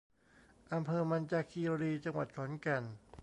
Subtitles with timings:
[0.73, 2.83] อำเภอมัญจาคีรี จังหวัดขอนแก่น